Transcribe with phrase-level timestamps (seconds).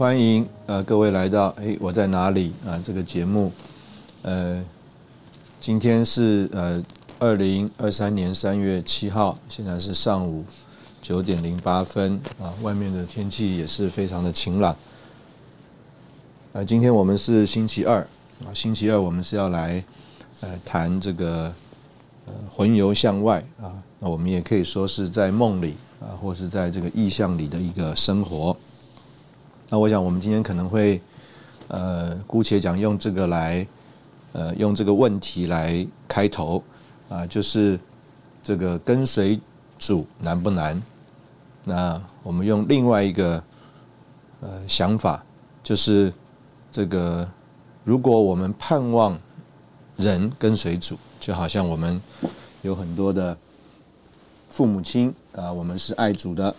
[0.00, 3.52] 欢迎呃各位来到哎我在哪里啊这个节目，
[4.22, 4.64] 呃
[5.60, 6.82] 今天是呃
[7.18, 10.42] 二零二三年三月七号，现在是上午
[11.02, 14.74] 九点零八分啊，外面的天气也是非常的晴朗。
[16.54, 18.00] 呃，今天我们是星期二
[18.46, 19.84] 啊，星期二我们是要来
[20.40, 21.52] 呃谈这个
[22.24, 28.56] 呃魂游向外啊，那我们也可以说是在梦里啊，或是在这个意象里的一个生活。
[29.72, 31.00] 那我想，我们今天可能会，
[31.68, 33.64] 呃，姑且讲用这个来，
[34.32, 36.60] 呃，用这个问题来开头，
[37.08, 37.78] 啊，就是
[38.42, 39.40] 这个跟随
[39.78, 40.82] 主难不难？
[41.62, 43.40] 那我们用另外一个
[44.40, 45.24] 呃想法，
[45.62, 46.12] 就是
[46.72, 47.28] 这个
[47.84, 49.16] 如果我们盼望
[49.96, 52.02] 人跟随主，就好像我们
[52.62, 53.38] 有很多的
[54.48, 56.52] 父母亲啊，我们是爱主的，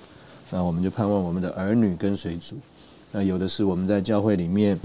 [0.50, 2.56] 那我们就盼望我们的儿女跟随主。
[3.14, 4.80] 那有的是我们在教会里面，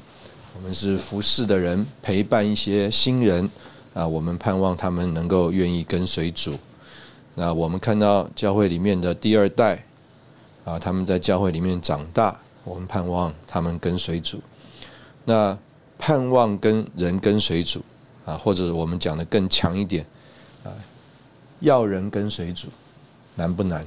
[0.56, 3.48] 我们是服侍的人，陪伴一些新人
[3.94, 6.58] 啊，我们盼望他们能够愿意跟随主。
[7.36, 9.84] 那我们看到教会里面的第二代
[10.64, 14.42] 啊，他们在教会里面长大，我们盼望他们跟随主。
[15.24, 15.56] 那
[15.96, 17.80] 盼望跟人跟随主
[18.24, 20.04] 啊，或者我们讲的更强一点
[20.64, 20.74] 啊，
[21.60, 22.66] 要人跟随主
[23.36, 23.86] 难不难？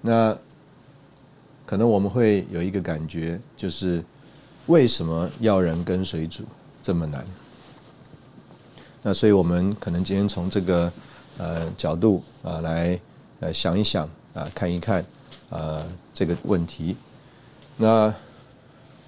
[0.00, 0.34] 那。
[1.70, 4.02] 可能我们会有一个感觉，就是
[4.66, 6.42] 为什么要人跟随主
[6.82, 7.24] 这么难？
[9.02, 10.92] 那所以我们可能今天从这个
[11.38, 12.98] 呃角度啊来
[13.38, 14.04] 呃想一想
[14.34, 15.04] 啊看一看
[15.50, 16.96] 呃这个问题。
[17.76, 18.12] 那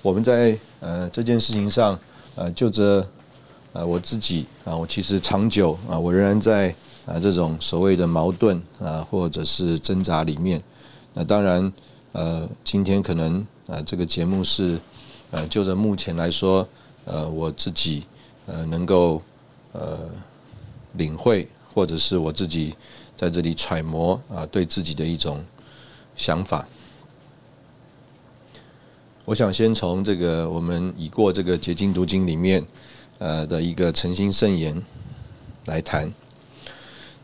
[0.00, 1.98] 我们在呃这件事情上
[2.36, 3.04] 呃就着
[3.72, 6.72] 呃我自己啊，我其实长久啊，我仍然在
[7.06, 10.62] 啊这种所谓的矛盾啊或者是挣扎里面。
[11.12, 11.72] 那当然。
[12.12, 14.78] 呃，今天可能呃，这个节目是
[15.30, 16.68] 呃，就着目前来说，
[17.06, 18.04] 呃，我自己
[18.44, 19.22] 呃能够
[19.72, 20.10] 呃
[20.92, 22.74] 领会，或者是我自己
[23.16, 25.42] 在这里揣摩啊，对自己的一种
[26.14, 26.68] 想法。
[29.24, 32.62] 我想先从这个我们已过这个结晶读经里面
[33.16, 34.82] 呃的一个诚心圣言
[35.64, 36.12] 来谈。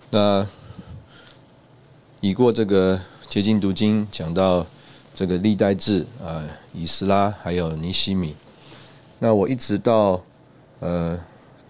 [0.08, 0.48] 那
[2.22, 2.98] 已过这个
[3.28, 4.66] 结晶读经讲到。
[5.18, 8.36] 这个历代志啊，以斯拉还有尼西米，
[9.18, 10.22] 那我一直到
[10.78, 11.18] 呃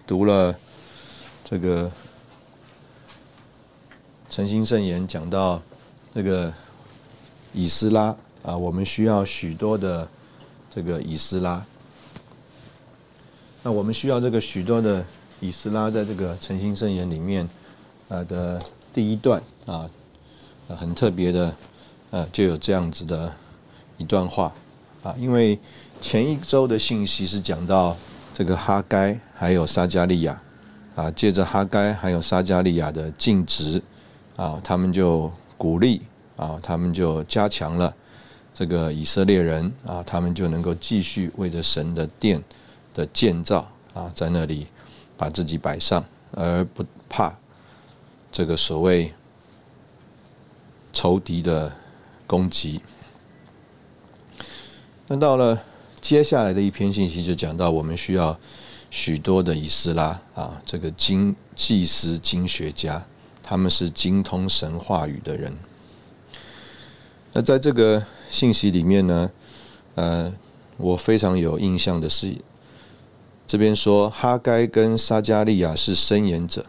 [0.05, 0.55] 读了
[1.43, 1.91] 这个
[4.29, 5.59] 诚心圣言，讲到
[6.13, 6.53] 这个
[7.51, 10.07] 以斯拉啊，我们需要许多的
[10.69, 11.65] 这个以斯拉。
[13.63, 15.03] 那我们需要这个许多的
[15.39, 17.49] 以斯拉，在这个诚心圣言里面
[18.09, 18.61] 啊的
[18.93, 19.89] 第一段啊，
[20.67, 21.51] 很特别的。
[22.11, 23.31] 呃，就有这样子的
[23.99, 24.51] 一段话
[25.03, 25.59] 啊，因为
[26.01, 27.95] 前一周的信息是讲到
[28.33, 30.41] 这个哈该还有撒加利亚
[30.95, 33.83] 啊，借着哈该还有撒加利亚的尽职
[34.35, 36.01] 啊，他们就鼓励
[36.37, 37.93] 啊，他们就加强了
[38.53, 42.41] 这个以色列人啊，他们就能够继续为着神的殿
[42.93, 44.65] 的建造啊，在那里
[45.15, 47.37] 把自己摆上，而不怕
[48.31, 49.13] 这个所谓
[50.93, 51.71] 仇敌的。
[52.29, 52.79] 攻击。
[55.11, 55.59] 那到了
[55.99, 58.39] 接下来的一篇信息，就讲到我们需要
[58.91, 63.03] 许多的以斯拉啊，这个经祭司、经学家，
[63.41, 65.51] 他们是精通神话语的人。
[67.33, 69.31] 那在这个信息里面呢，
[69.95, 70.31] 呃，
[70.77, 72.35] 我非常有印象的是，
[73.47, 76.67] 这边说哈该跟撒加利亚是申言者，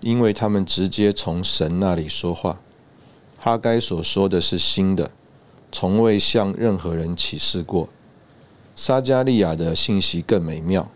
[0.00, 2.58] 因为他们直接从神那里说话。
[3.36, 5.10] 哈该所说的是新的，
[5.70, 7.88] 从未向任何人启示过。
[8.74, 10.88] 撒加利亚的信息更美妙。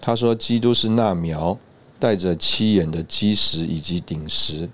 [0.00, 1.58] 他说，基督是那苗
[1.98, 4.68] 带着七眼的基石以及顶石。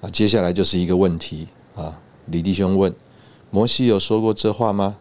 [0.00, 2.94] 啊，接下来就是一个问题啊，李弟兄问：
[3.50, 4.96] 摩西有说过这话吗？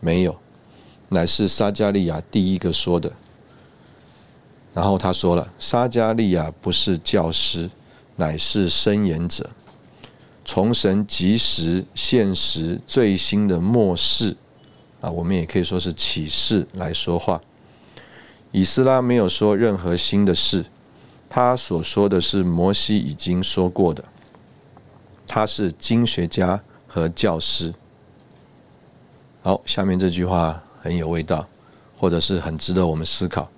[0.00, 0.36] 没有，
[1.08, 3.12] 乃是撒加利亚第一个说的。
[4.74, 7.70] 然后他说了：撒加利亚不是教师，
[8.16, 9.50] 乃是申言者。
[10.44, 14.36] 从神及时、现实、最新的末世
[15.00, 17.40] 啊，我们也可以说是启示来说话。
[18.50, 20.64] 以斯拉没有说任何新的事，
[21.30, 24.04] 他所说的是摩西已经说过的。
[25.26, 27.72] 他是经学家和教师。
[29.42, 31.46] 好，下面这句话很有味道，
[31.96, 33.48] 或者是很值得我们思考。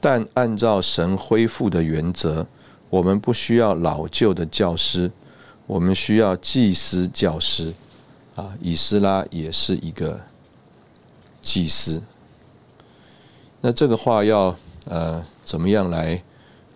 [0.00, 2.46] 但按照神恢复的原则，
[2.90, 5.10] 我们不需要老旧的教师。
[5.72, 7.72] 我们需要祭司教师，
[8.34, 10.20] 啊，以斯拉也是一个
[11.40, 12.02] 祭司。
[13.62, 14.54] 那这个话要
[14.84, 16.22] 呃怎么样来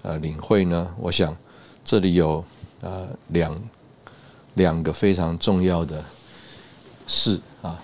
[0.00, 0.94] 呃领会呢？
[0.98, 1.36] 我想
[1.84, 2.42] 这里有
[2.80, 3.62] 呃两
[4.54, 6.02] 两个非常重要的
[7.06, 7.78] 事啊，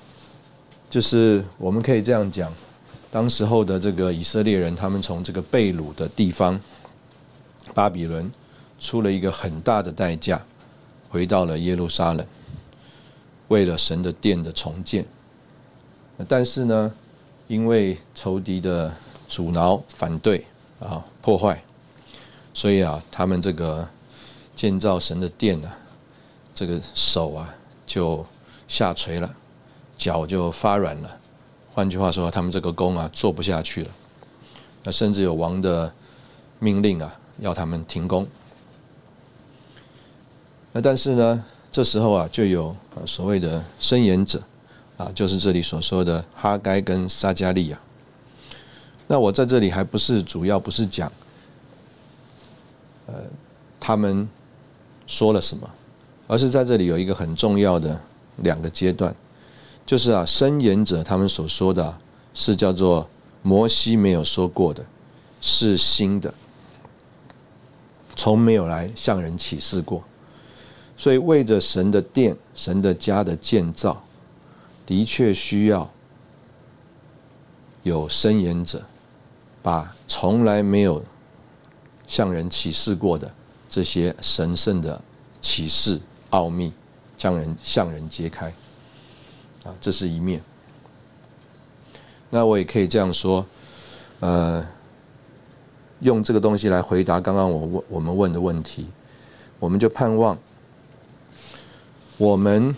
[0.89, 2.51] 就是我们可以这样讲：
[3.11, 6.59] 当时候的这个以色列人，他们从这个被掳的地方
[7.75, 8.33] 巴比伦
[8.81, 10.43] 出了一个很大的代价。
[11.13, 12.27] 回到了耶路撒冷，
[13.49, 15.05] 为了神的殿的重建。
[16.27, 16.91] 但是呢，
[17.49, 18.91] 因为仇敌的
[19.29, 20.47] 阻挠、反对
[20.81, 21.63] 啊、破坏，
[22.55, 23.87] 所以啊，他们这个
[24.57, 25.71] 建造神的殿呢，
[26.55, 27.55] 这个手啊
[27.85, 28.25] 就
[28.67, 29.31] 下垂了，
[29.99, 31.19] 脚就发软了。
[31.75, 33.91] 换句话说，他们这个工啊做不下去了。
[34.83, 35.93] 那甚至有王的
[36.59, 38.27] 命令啊，要他们停工。
[40.73, 42.75] 那但是呢，这时候啊，就有
[43.07, 44.43] 所谓的申言者，
[44.97, 47.79] 啊，就是这里所说的哈该跟撒加利亚。
[49.07, 51.13] 那我在这里还不是主要不是讲，
[53.07, 53.15] 呃，
[53.79, 54.27] 他们
[55.07, 55.69] 说了什么，
[56.27, 58.01] 而是在这里有一个很重要的
[58.39, 59.15] 两个阶段，
[59.85, 61.95] 就是啊，申言者他们所说的
[62.33, 63.07] 是叫做
[63.43, 64.83] 摩西没有说过的，
[65.43, 66.33] 是新的，
[68.17, 70.03] 从没有来向人启示过。
[70.97, 74.01] 所以，为着神的殿、神的家的建造，
[74.87, 75.91] 的确需要
[77.83, 78.81] 有伸言者，
[79.61, 81.03] 把从来没有
[82.07, 83.29] 向人启示过的
[83.69, 85.01] 这些神圣的
[85.41, 86.01] 启示
[86.31, 86.73] 奥秘，
[87.19, 88.47] 向人向人揭开。
[89.65, 90.41] 啊，这是一面。
[92.31, 93.45] 那我也可以这样说，
[94.21, 94.65] 呃，
[95.99, 98.87] 用这个东西来回答刚刚我问我们问的问题，
[99.59, 100.39] 我们就盼望。
[102.19, 102.75] 我们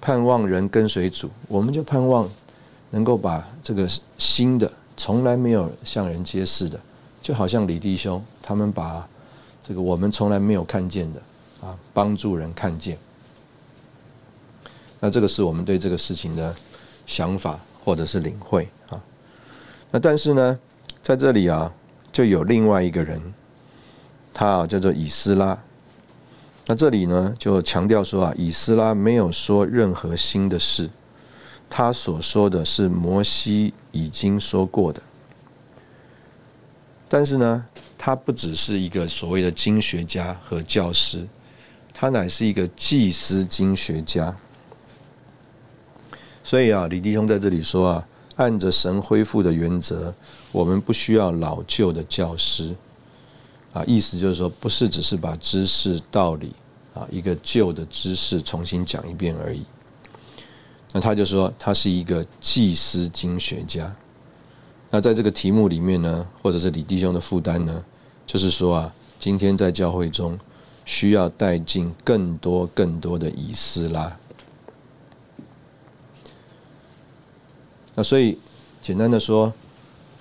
[0.00, 2.28] 盼望人跟随主，我们就盼望
[2.90, 6.80] 能够把这个新的、从来没有向人揭示的，
[7.20, 9.06] 就好像李弟兄他们把
[9.66, 11.20] 这个我们从来没有看见的
[11.60, 12.96] 啊，帮助人看见。
[15.00, 16.54] 那这个是我们对这个事情的
[17.04, 19.02] 想法或者是领会啊。
[19.90, 20.58] 那但是呢，
[21.02, 21.70] 在这里啊，
[22.12, 23.20] 就有另外一个人，
[24.32, 25.58] 他啊叫做以斯拉。
[26.68, 30.90] 那这里呢，就强调说啊，以斯拉没有说任何新的事，
[31.70, 35.00] 他所说的是摩西已经说过的。
[37.08, 37.64] 但是呢，
[37.96, 41.24] 他不只是一个所谓的经学家和教师，
[41.94, 44.36] 他乃是一个祭司经学家。
[46.42, 50.12] 所以啊，李弟兄在这里说啊，按着神恢复的原则，
[50.50, 52.74] 我们不需要老旧的教师。
[53.72, 56.54] 啊，意思就是说，不是只是把知识道理
[56.96, 59.62] 啊，一个旧的知识重新讲一遍而已。
[60.92, 63.94] 那他就说，他是一个祭司经学家。
[64.90, 67.84] 那在这个题目里面呢，或者是李弟兄的负担呢，
[68.26, 70.38] 就是说啊，今天在教会中
[70.84, 74.16] 需要带进更多更多的以斯拉。
[77.94, 78.38] 那所以
[78.80, 79.52] 简单的说，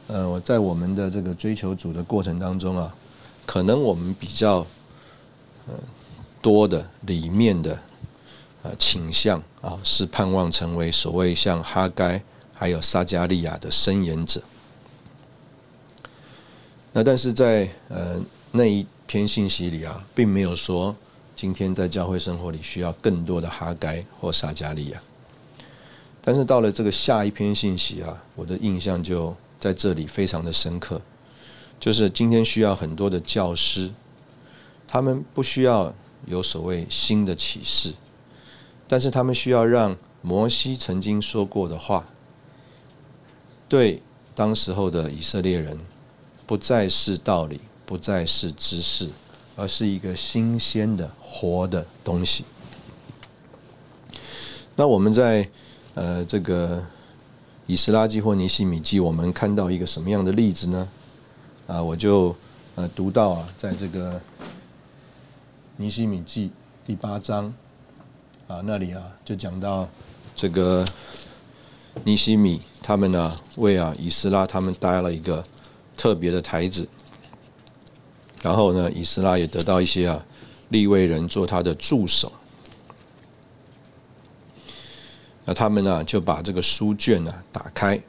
[0.07, 2.93] 呃，我在我们的这个追求主的过程当中啊。
[3.47, 4.65] 可能我们比较
[5.67, 5.73] 呃
[6.45, 7.79] 多的里面的
[8.61, 12.21] 呃倾向啊，是盼望成为所谓像哈该
[12.53, 14.39] 还有撒加利亚的伸言者。
[16.93, 20.95] 那但是在呃那一篇信息里啊，并没有说
[21.35, 25.01] 今天在教会生活里需要更多的哈该或撒加利亚。
[26.21, 31.01] 但是到了这个下一篇信息啊，我的印象就在这里非常的深刻。
[31.79, 33.89] 就是今天需要很多的教师，
[34.87, 35.93] 他们不需要
[36.25, 37.93] 有所谓新的启示，
[38.87, 42.07] 但是他们需要让摩西曾经说过的话，
[43.67, 44.01] 对
[44.33, 45.79] 当时候的以色列人，
[46.45, 49.09] 不再是道理，不再是知识，
[49.55, 52.45] 而是一个新鲜的活的东西。
[54.75, 55.49] 那我们在
[55.93, 56.83] 呃这个
[57.65, 60.87] 以斯拉记或尼西米记，我们看到一个什么样的例子呢？
[61.67, 62.35] 啊，我就
[62.75, 64.21] 呃读到啊，在这个
[65.77, 66.51] 尼西米记
[66.85, 67.53] 第八章
[68.47, 69.89] 啊那里啊，就讲到
[70.33, 70.85] 这个
[72.05, 75.43] 尼西米他们呢为啊以斯拉他们搭了一个
[75.97, 76.87] 特别的台子，
[78.41, 80.25] 然后呢以斯拉也得到一些啊
[80.69, 82.31] 立位人做他的助手。
[85.43, 88.01] 那他们呢，就把这个书卷呢打开。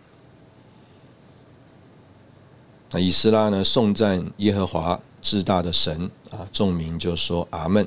[2.93, 7.85] 那以斯拉呢颂赞耶和华至大的神啊，众民就说阿门。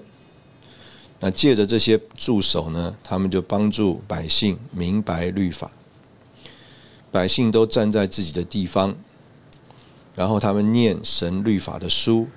[1.21, 5.71] 那借着这些助手呢，他们就帮助百姓明白律法。
[7.11, 8.93] 百姓都站在自己的地方，
[10.15, 12.27] 然后他们念神律法的书，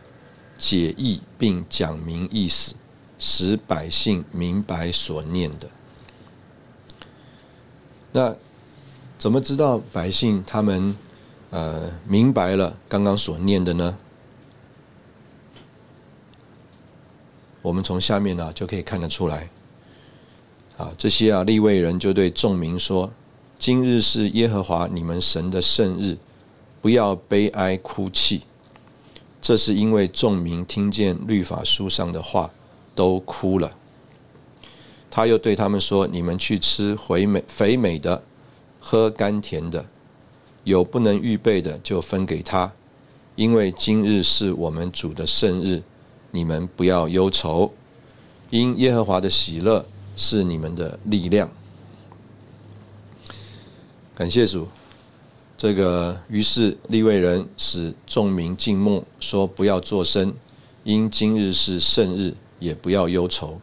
[0.56, 2.76] 解义并讲明意思，
[3.18, 5.68] 使百姓明白所念的。
[8.12, 8.36] 那
[9.18, 10.96] 怎么知道百姓他们
[11.50, 13.98] 呃明白了刚刚所念的呢？
[17.62, 19.48] 我们从下面呢就可以看得出来，
[20.76, 23.10] 啊，这些啊立位人就对众民说
[23.58, 26.18] ：“今日是耶和华你们神的圣日，
[26.80, 28.42] 不要悲哀哭泣。”
[29.40, 32.50] 这是因为众民听见律法书上的话，
[32.94, 33.72] 都哭了。
[35.10, 38.22] 他又对他们说：“你们去吃肥美肥美的，
[38.80, 39.84] 喝甘甜的，
[40.64, 42.72] 有不能预备的就分给他，
[43.34, 45.82] 因为今日是我们主的圣日，
[46.32, 47.72] 你们不要忧愁，
[48.50, 49.86] 因耶和华的喜乐
[50.16, 51.48] 是你们的力量。”
[54.16, 54.66] 感谢主，
[55.56, 60.34] 这个于是立位人使众民静默，说：“不要作声，
[60.84, 63.60] 因今日是圣日，也不要忧愁。”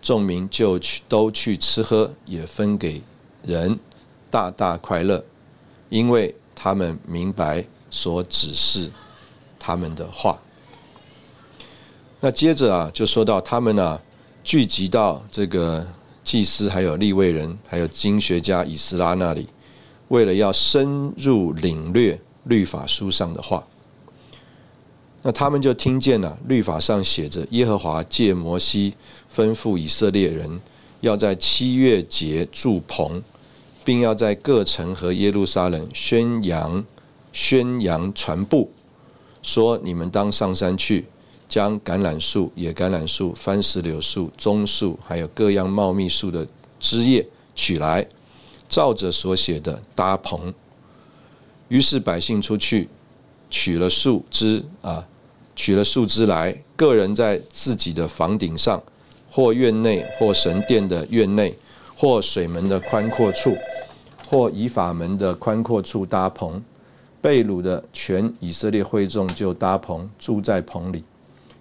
[0.00, 3.02] 众民就去都去吃喝，也分给
[3.42, 3.78] 人，
[4.30, 5.24] 大大快乐，
[5.88, 8.90] 因为他们明白所指示
[9.58, 10.40] 他们的话。
[12.20, 14.00] 那接着啊，就说到他们呢，
[14.42, 15.86] 聚集到这个
[16.24, 19.46] 祭司、还有立位人、还有经学家以斯拉那里，
[20.08, 23.64] 为了要深入领略律法书上的话。
[25.22, 28.94] 那他们就听见了律法上写着，耶和华借摩西
[29.32, 30.60] 吩咐以色列人，
[31.00, 33.22] 要在七月节筑棚，
[33.84, 36.84] 并要在各城和耶路撒冷宣扬、
[37.32, 38.72] 宣扬传布，
[39.42, 41.04] 说你们当上山去，
[41.48, 46.46] 将橄榄树、野橄榄树、番石榴树、棕树，还有各样茂密树的
[46.78, 48.06] 枝叶取来，
[48.68, 50.52] 照着所写的搭棚。
[51.68, 52.88] 于是百姓出去。
[53.50, 55.02] 取了树枝啊，
[55.56, 58.82] 取了树枝来，个人在自己的房顶上，
[59.30, 61.56] 或院内，或神殿的院内，
[61.96, 63.56] 或水门的宽阔处，
[64.26, 66.62] 或以法门的宽阔处搭棚。
[67.22, 71.02] 被掳的全以色列会众就搭棚，住在棚里。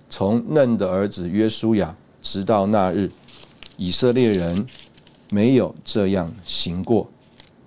[0.09, 3.11] 从嫩的儿子约书亚，直到那日，
[3.75, 4.65] 以色列人
[5.29, 7.07] 没有这样行过。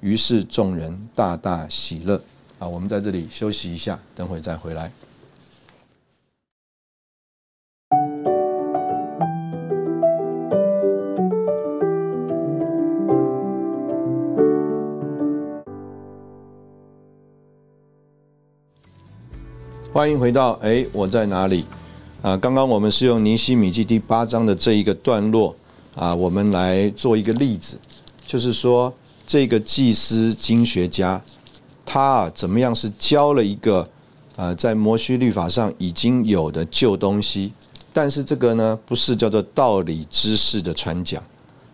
[0.00, 2.20] 于是众人大大喜乐。
[2.58, 4.90] 啊，我们在这里休息一下，等会再回来。
[19.92, 21.66] 欢迎回到哎，我在哪里？
[22.22, 25.56] 啊，刚刚我们是用尼西米记第八章的这一个段落
[25.94, 27.78] 啊，我们来做一个例子，
[28.26, 28.92] 就是说
[29.26, 31.20] 这个祭司经学家。
[31.86, 33.88] 他啊，怎么样是教了一个，
[34.36, 37.52] 呃，在摩西律法上已经有的旧东西，
[37.90, 41.22] 但是这个呢，不是叫做道理知识的传讲，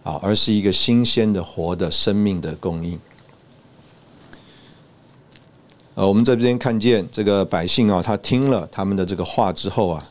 [0.05, 2.97] 啊，而是一个新鲜的活的生命的供应。
[5.95, 10.03] 呃，我们在这边看见这个百姓啊，他听了他们的这个话之后啊，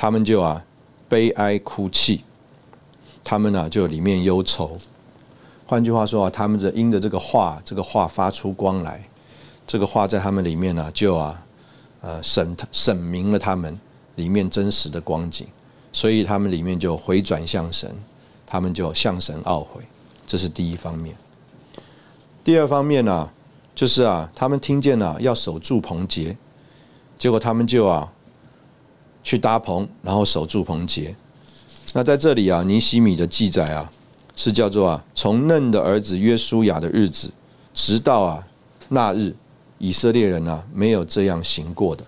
[0.00, 0.64] 他们就啊
[1.10, 2.24] 悲哀哭泣，
[3.22, 4.78] 他们呢就里面忧愁。
[5.66, 9.06] 换句话说啊，他们的因着这个话，这个话发出光来。
[9.66, 11.44] 这个话在他们里面呢，就啊，
[12.00, 13.78] 呃，审审明了他们
[14.14, 15.46] 里面真实的光景，
[15.92, 17.94] 所以他们里面就回转向神，
[18.46, 19.82] 他们就向神懊悔，
[20.26, 21.14] 这是第一方面。
[22.42, 23.28] 第二方面呢，
[23.74, 26.34] 就是啊，他们听见了要守住棚节，
[27.18, 28.10] 结果他们就啊，
[29.22, 31.14] 去搭棚，然后守住棚节。
[31.92, 33.90] 那在这里啊，尼西米的记载啊，
[34.36, 37.30] 是叫做啊，从嫩的儿子约书亚的日子，
[37.74, 38.46] 直到啊
[38.88, 39.34] 那日，
[39.78, 42.04] 以色列人啊没有这样行过的。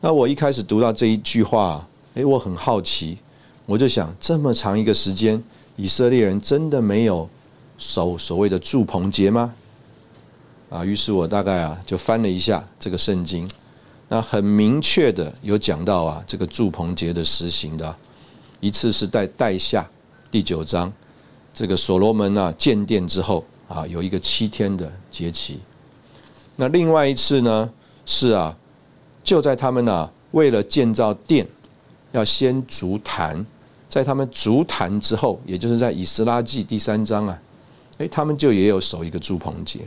[0.00, 3.18] 那我一开始读到这一句话，诶，我很好奇，
[3.66, 5.42] 我就想，这么长一个时间，
[5.76, 7.28] 以色列人真的没有
[7.78, 9.52] 守所谓的住棚节吗？
[10.70, 13.50] 啊，于是我大概啊就翻了一下这个圣经，
[14.08, 17.96] 那很明确的有讲到啊这个祝棚节的实行的，
[18.60, 19.88] 一次是在代下
[20.30, 20.92] 第九章，
[21.52, 25.58] 这个所罗门啊建殿之后啊有一个七天的节期，
[26.56, 27.70] 那另外一次呢
[28.04, 28.56] 是啊
[29.22, 31.46] 就在他们啊为了建造殿
[32.12, 33.44] 要先足坛，
[33.88, 37.38] 在他们足坛之后，也就是在以斯拉记第三章啊，
[37.98, 39.80] 诶，他们就也有守一个祝棚节。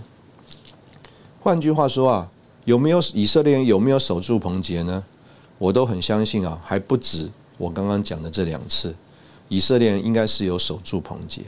[1.39, 2.31] 换句话说啊，
[2.67, 5.01] 有没有以色列人有没有守住棚节呢？
[5.57, 8.93] 我都很相信啊，还不止我刚刚讲的这两次，
[9.47, 11.43] 以色列人应该是有守住棚节，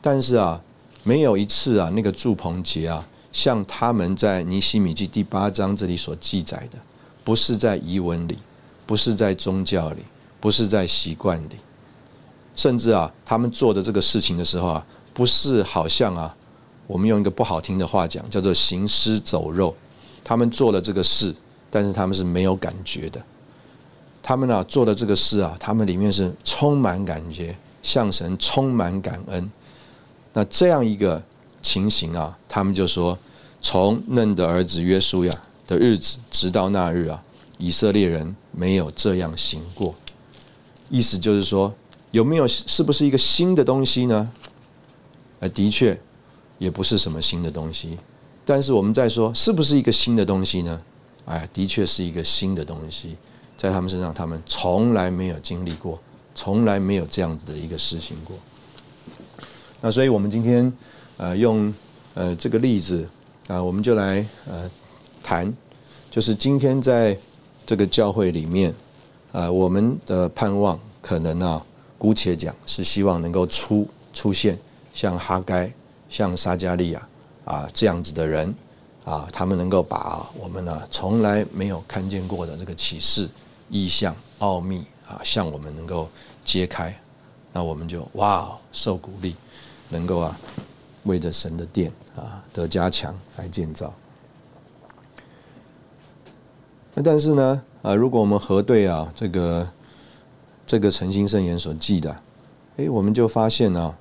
[0.00, 0.62] 但是啊，
[1.02, 6.78] 没有一次啊，那个住棚节啊，像他们在尼西米记第八章这里所记载的，
[7.24, 8.38] 不是在遗文里，
[8.86, 10.02] 不是在宗教里，
[10.38, 11.56] 不是在习惯里，
[12.54, 16.36] 甚至啊，他们做的这个事情的时候啊，不是好像啊。
[16.86, 19.74] 我们用一个不好听的话讲，叫做行尸走肉。
[20.22, 21.34] 他们做了这个事，
[21.70, 23.20] 但是他们是没有感觉的。
[24.22, 29.50] 他们呢做的这个事啊，他们里面是充满感觉，向神充满感恩。
[30.32, 31.22] 那这样一个
[31.62, 33.18] 情形啊，他们就说：
[33.60, 35.34] 从嫩的儿子约书亚
[35.66, 37.22] 的日子，直到那日啊，
[37.58, 39.94] 以色列人没有这样行过。
[40.88, 41.72] 意思就是说，
[42.10, 44.30] 有没有是不是一个新的东西呢？
[45.40, 45.98] 呃，的确。
[46.58, 47.96] 也不是什么新的东西，
[48.50, 50.82] 但是我们在说是不是一个新的东西呢？
[51.24, 53.16] 哎，的确是一个新的东西，
[53.56, 55.96] 在他们身上，他们从来没有经历过，
[56.34, 58.36] 从来没有这样子的一个事情过。
[59.80, 60.72] 那所以我们今天
[61.16, 61.72] 呃用
[62.14, 63.08] 呃这个例子
[63.46, 64.68] 啊，我们就来呃
[65.22, 65.54] 谈，
[66.10, 67.16] 就是今天在
[67.64, 68.74] 这个教会里面
[69.30, 71.64] 啊，我们的盼望可能啊，
[71.96, 74.58] 姑且讲是希望能够出出现
[74.92, 75.72] 像哈该。
[76.08, 77.08] 像撒加利亚
[77.50, 78.54] 啊这样子的人
[79.04, 83.28] 啊，他们能够把我们呢从来没有看见过的这个启示、
[83.68, 86.08] 意象、奥秘啊，向我们能够
[86.44, 86.96] 揭开，
[87.52, 89.34] 那我们就哇受鼓励，
[89.88, 90.38] 能够啊
[91.02, 93.92] 为着神的殿啊得加强来建造。
[96.94, 99.68] 那但是呢啊，如果我们核对啊这个
[100.64, 102.16] 这个诚心圣言所记的，
[102.76, 103.96] 哎，我们就发现呢。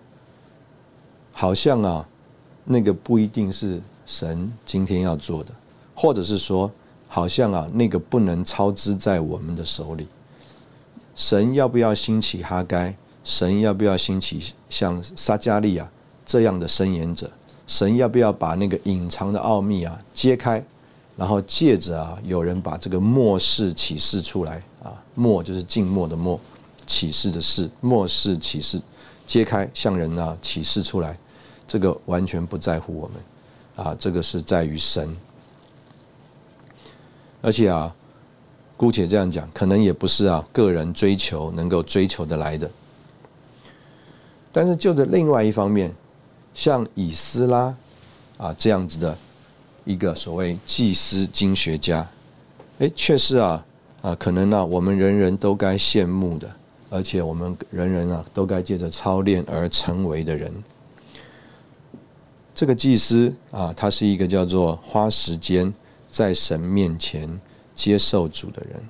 [1.32, 2.06] 好像啊，
[2.72, 5.52] 那个不一定是神今天要做的，
[5.96, 6.72] 或者是说，
[7.08, 10.08] 好像啊，那个不能操之在我们的手里。
[11.16, 12.96] 神要不要兴起哈该？
[13.24, 15.90] 神要不要兴起像撒加利亚
[16.24, 17.28] 这样的伸言者？
[17.66, 20.64] 神要不要把那个隐藏的奥秘啊揭开？
[21.18, 26.40] 然后借着啊，有人把这个末世启示出来啊，末就是静默的默，
[26.86, 28.80] 启示的示，末世启示
[29.26, 31.18] 揭开，向人啊启示出来。
[31.70, 35.16] 这个完全不在乎我们，啊，这个是在于神，
[37.44, 37.96] 而且啊，
[38.76, 42.68] 姑且这样讲，可能也不是啊个人追求能够追求的来的。
[44.52, 45.94] 但是就着另外一方面，
[46.56, 47.72] 像以斯拉
[48.38, 49.16] 啊这样子的
[49.86, 52.10] 一个所谓祭司经学家，
[52.80, 53.64] 哎，却是啊
[54.02, 56.52] 啊，可能呢我们人人都该羡慕的，
[56.90, 60.52] 而且我们人人啊都该借着操练而成为的人。
[62.60, 65.74] 这个祭司啊，他是一个叫做花时间
[66.12, 67.40] 在神面前
[67.74, 68.84] 接受主的人。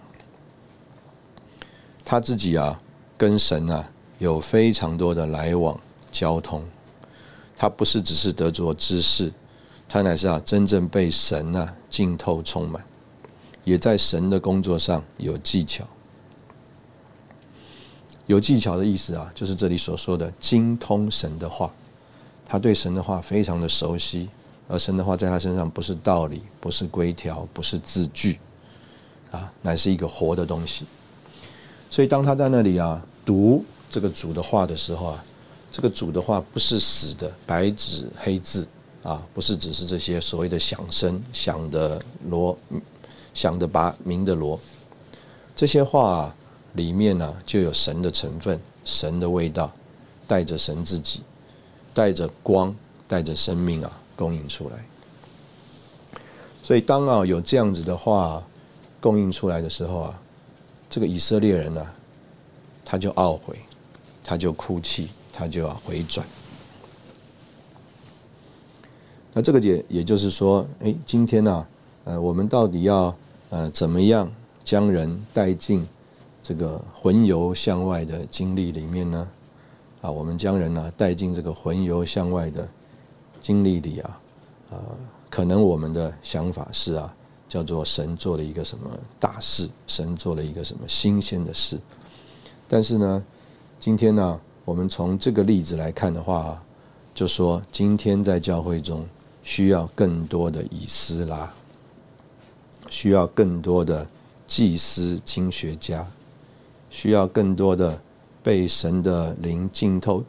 [2.04, 2.82] 他自己啊，
[3.16, 5.80] 跟神啊有非常多的来往
[6.10, 6.66] 交通。
[7.56, 9.32] 他不是只是得着知识，
[9.88, 12.84] 他乃是啊真正被神啊浸透充满，
[13.64, 15.86] 也在神的工作上有技巧。
[18.26, 21.72] 有技巧的意思啊，就是这里所说的精通神的话。
[22.52, 24.28] 他对神的话非常的熟悉，
[24.68, 28.40] 而神的话在他身上不是道理，不是规条，不是字句，
[29.30, 30.84] 啊，乃是一个活的东西。
[31.92, 35.24] 所以当他在那里啊读这个主的话的时候啊，
[35.72, 38.68] 这个主的话不是死的白纸黑字
[39.04, 42.58] 啊，不是只是这些所谓的响声响的锣，
[43.36, 44.60] 响的拔鸣的锣，
[45.56, 46.36] 这些话
[46.74, 49.72] 里面呢就有神的成分，神的味道，
[50.26, 51.22] 带着神自己。
[51.94, 52.76] 带着光，
[53.08, 54.78] 带着生命啊，供应出来。
[56.64, 58.44] 所以当啊有这样子的话
[59.00, 60.22] 供应出来的时候啊，
[60.90, 61.86] 这个以色列人呢，
[62.86, 63.58] 他就懊悔，
[64.24, 66.26] 他就哭泣，他就要回转。
[69.34, 71.68] 那这个也也就是说，哎，今天呢，
[72.04, 73.16] 呃，我们到底要
[73.50, 74.30] 呃怎么样
[74.64, 75.88] 将人带进
[76.44, 79.28] 这个魂游向外的经历里面呢？
[80.02, 82.68] 啊，我们将人呢带进这个魂游向外的
[83.40, 84.22] 经历里啊，
[84.72, 84.78] 呃，
[85.30, 87.14] 可能我们的想法是啊，
[87.48, 91.78] 叫做神做了一个什么大事，神做了一个什么新鲜的事。
[92.68, 93.24] 但是呢，
[93.80, 96.62] 今天呢，我们从这个例子来看的话，
[97.14, 99.06] 就说今天在教会中。
[99.42, 101.52] 需要更多的以斯拉，
[102.88, 104.06] 需要更多的
[104.46, 106.06] 祭司经学家，
[106.92, 108.00] 需要更多的
[108.50, 110.24] 被神的灵浸透、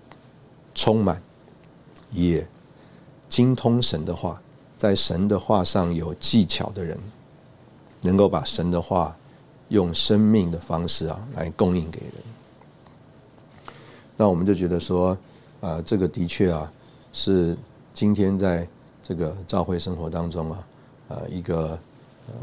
[0.74, 1.22] 充满，
[2.10, 2.46] 也
[3.26, 4.38] 精通神的话，
[4.76, 7.00] 在神的话上有技巧的人，
[8.02, 9.16] 能够把神的话
[9.70, 12.12] 用生命的方式啊来供应给人。
[14.18, 15.16] 那我们就觉得说，
[15.62, 16.70] 啊，这个的确啊
[17.14, 17.56] 是
[17.94, 18.68] 今天在。
[19.02, 20.66] 这个教会生活当中啊，
[21.08, 21.76] 呃，一个
[22.28, 22.34] 呃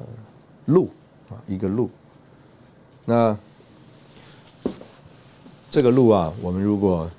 [0.66, 0.90] 路
[1.30, 1.90] 啊，一个路。
[3.06, 3.38] 那
[5.70, 7.10] 这个路啊，我们如果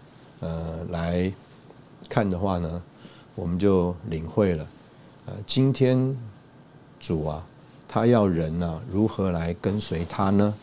[0.41, 1.33] 呃来
[2.09, 2.83] 看的话呢，
[3.35, 4.67] 我们就领会了。
[5.27, 6.17] 呃，今天
[6.99, 7.45] 主啊，
[7.87, 10.55] 他要人呢如何来跟随他呢？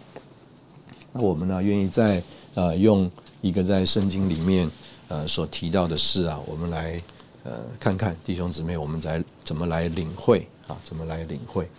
[1.11, 2.21] 那我们呢愿意在
[2.55, 3.09] 呃用
[3.41, 4.69] 一个在圣经里面
[5.07, 7.01] 呃所提到的事啊，我们来。
[7.47, 10.75] 呃，看看弟兄姊妹，我们在怎么来领会啊？
[10.83, 11.69] 怎么来领会？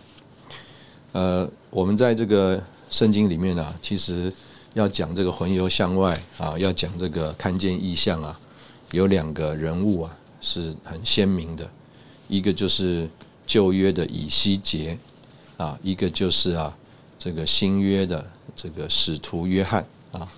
[1.11, 4.33] 呃，我们在这个圣经里面啊，其实
[4.77, 8.39] 要讲这个魂游向外啊，要讲这个看见异象啊，
[8.91, 11.67] 有两个人物啊是很鲜明的，
[12.29, 13.09] 一个就是
[13.47, 14.99] 旧约的以西结
[15.57, 16.77] 啊，一个就是啊
[17.19, 20.29] 这个新约的这个使徒约翰啊。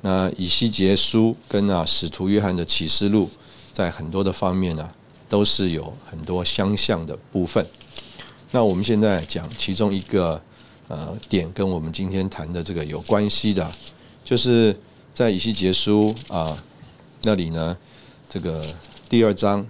[0.00, 3.30] 那以西结书跟啊使徒约翰的启示录。
[3.72, 4.88] 在很多的方面呢，
[5.28, 7.66] 都是有很多相像的部分。
[8.52, 10.40] 那我们现在讲其中一个
[10.88, 13.70] 呃点，跟我们今天谈的这个有关系的，
[14.24, 14.78] 就是
[15.12, 16.56] 在以西结书啊
[17.22, 17.76] 那里呢，
[18.28, 18.64] 这个
[19.08, 19.66] 第二章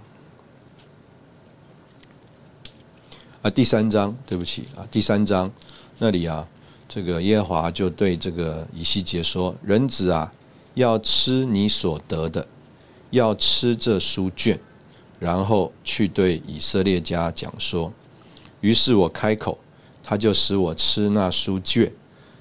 [3.42, 5.50] 啊第三章，对不起啊第三章
[5.98, 6.46] 那里啊，
[6.88, 10.33] 这个耶和华就对这个以西结说：“人子啊，
[10.74, 12.46] 要吃你所得的。”
[13.11, 14.59] 要吃这书卷，
[15.20, 17.92] 然后去对以色列家讲说。
[18.61, 19.57] 于是我开口，
[20.04, 21.90] 他就使我吃那书卷。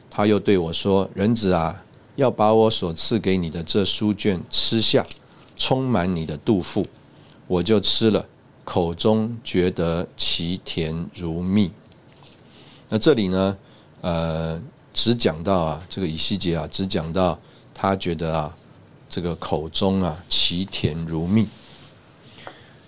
[0.09, 1.83] 他又对我说：“人子啊，
[2.17, 5.03] 要把我所赐给你的这书卷吃下，
[5.55, 6.85] 充满你的肚腹。”
[7.47, 8.23] 我就吃了，
[8.63, 11.71] 口中觉得其甜如蜜。
[12.89, 13.57] 那这里呢，
[14.01, 14.61] 呃，
[14.93, 17.39] 只讲到啊，这个以西结啊，只讲到
[17.73, 18.55] 他觉得啊。
[19.09, 21.47] 这个口中啊，其甜如蜜。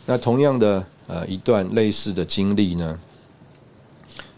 [0.07, 2.99] 那同样的呃一段类似的经历呢，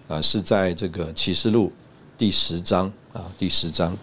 [0.07, 1.71] 啊是在这个启示录
[2.17, 3.95] 第十章啊第十章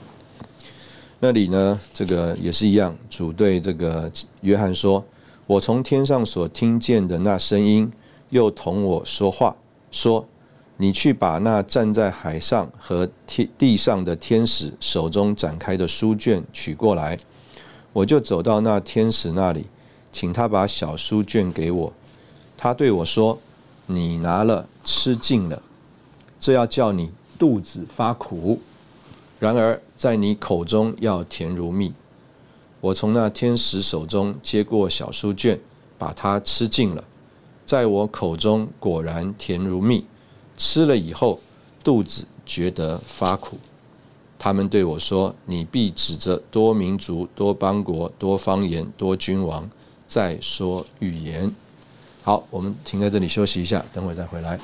[1.20, 4.12] 那里呢，这个也是一样，主对这个
[4.42, 5.02] 约翰说
[5.46, 7.90] ：“我从天上所听见的那声音，
[8.28, 9.56] 又同我说话，
[9.90, 10.28] 说：
[10.76, 17.18] 你去把那站在海上和天地上的天使手中展开的书卷取过来。”
[17.94, 19.64] 我就走到那天使那里，
[20.12, 21.92] 请他把小书卷给我。
[22.58, 23.38] 他对我说
[23.86, 25.62] ：“你拿了吃尽了，
[26.44, 28.58] 这要叫你肚子发苦；
[29.40, 31.90] 然而在你口中要甜如蜜。”
[32.82, 35.58] 我从那天使手中接过小书卷，
[35.96, 37.02] 把它吃尽了，
[37.64, 40.04] 在我口中果然甜如蜜。
[40.54, 41.40] 吃了以后，
[41.82, 43.56] 肚子觉得发苦。
[44.38, 49.66] 他们对我说：“你必指着多民族、多邦国、多方言、多君王，
[50.06, 51.50] 再说预言。”
[52.22, 54.60] 好，我们停在这里休息一下，等会再回来。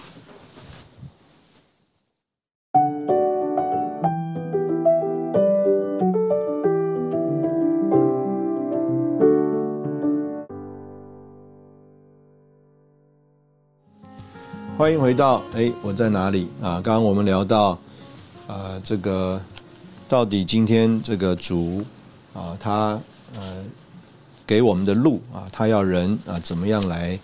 [14.80, 16.80] 欢迎回到哎，我在哪里啊？
[16.80, 17.78] 刚刚我们聊到
[18.46, 19.38] 呃，这个。
[20.08, 21.84] 到底今天这个主
[22.32, 22.98] 啊，他
[23.34, 23.62] 呃
[24.46, 27.20] 给我们的路啊，他要人啊怎么样来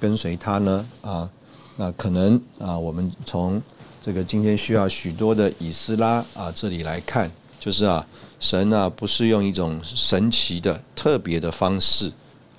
[0.00, 0.86] 跟随他呢？
[1.02, 1.28] 啊，
[1.76, 3.60] 那可能啊，我们从
[4.02, 8.06] 这个今天需要许多的以斯拉啊这里来看，就是啊，
[8.40, 12.10] 神啊不是用一种神奇的特别的方式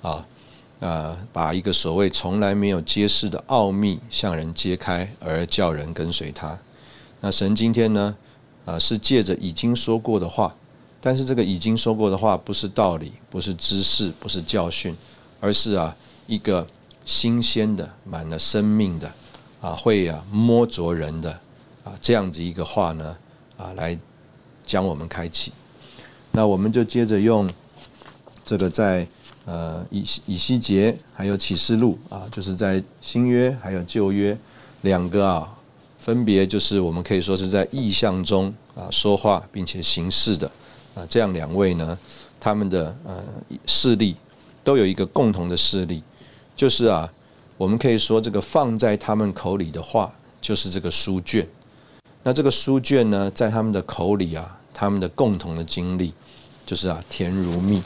[0.02, 0.24] 啊
[0.80, 6.58] 啊，把一个所谓从来没有揭示的奥秘向人揭开，而叫人跟随他。
[7.20, 8.16] 那神今天呢？
[8.66, 10.52] 啊，是借着已经说过的话，
[11.00, 14.92] 但是这个已经说过的话，不是道理，不是知识，不是教训，
[15.40, 16.66] 而是啊一个
[17.04, 19.12] 新鲜的、满了生命的
[19.60, 21.30] 啊会啊摸着人的
[21.84, 23.16] 啊这样子一个话呢
[23.56, 23.96] 啊来
[24.64, 25.52] 将我们开启。
[26.32, 27.48] 那我们就接着用
[28.44, 29.06] 这个在
[29.46, 34.36] 呃以以西结还有启示录啊，就是在新约还有旧约
[34.82, 35.52] 两个啊。
[35.98, 40.48] 分别就是我们可以说是在意象中啊说话并且行事的
[40.94, 41.98] 啊这样两位呢，
[42.38, 43.20] 他们的呃
[43.66, 44.14] 势力
[44.62, 46.00] 都有一个共同的势力，
[46.54, 47.12] 就是啊
[47.56, 51.44] 我们可以说这个放在他们口里的话就是这个书卷，
[52.22, 56.12] 那这个书卷呢在他们的口里啊，他们的共同的经历
[56.64, 57.82] 就是啊甜如蜜。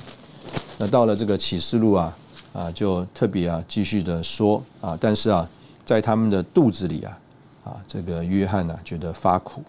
[0.81, 2.17] 那到了这个启示录啊
[2.53, 5.47] 啊就特别啊继续的说啊，但是啊
[5.85, 7.17] 在他们的肚子里啊。
[7.63, 9.63] 啊，这个约翰呢觉得发苦。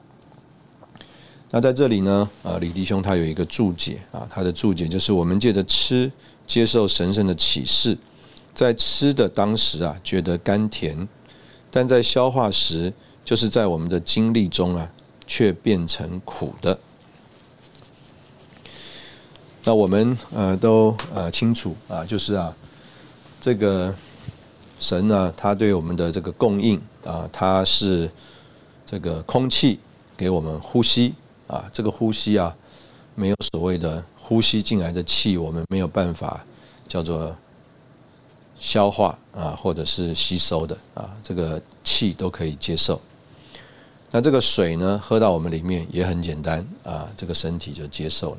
[1.50, 6.10] 那在这里呢，呃，李弟兄他有一个注解啊，他的注解就是我们借着吃
[6.48, 7.98] 接受神圣的启示，
[8.56, 11.06] 在吃的当时啊觉得甘甜，
[11.70, 12.94] 但在消化时，
[13.26, 14.90] 就是在我们的经历中啊
[15.28, 16.80] 却变成苦的。
[19.64, 22.56] 那我们呃都呃清楚啊，就是啊
[23.40, 23.94] 这个。
[24.82, 28.10] 神呢，他对我们的这个供应啊，他是
[28.84, 29.80] 这个空气
[30.18, 31.14] 给我们呼吸
[31.46, 32.56] 啊，这个呼吸啊，
[33.14, 36.44] 没有所谓的呼吸进来的气，我们没有办法
[36.88, 37.38] 叫做
[38.60, 43.00] 消化啊，或者是吸收的啊，这个气都可以接受。
[44.10, 48.38] 那这个水呢，喝到我们里面也很简单啊，这个身体就接受了。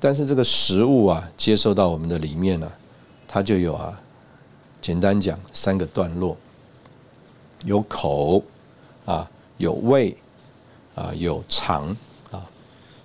[0.00, 2.72] 但是这个食物啊，接受到我们的里面呢，
[3.28, 4.00] 它就有啊。
[4.80, 6.34] 简单讲，三个段落：
[7.66, 8.42] 有口
[9.04, 10.16] 啊，有胃
[10.94, 11.94] 啊，有肠
[12.30, 12.42] 啊。